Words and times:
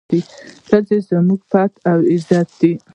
ښځه 0.67 0.97
زموږ 1.09 1.41
پت 1.51 1.71
او 1.89 1.97
عزت 2.13 2.49
دی. 2.59 2.73